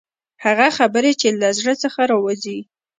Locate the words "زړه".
1.59-1.73